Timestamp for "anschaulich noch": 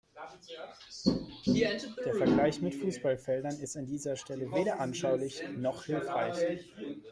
4.79-5.83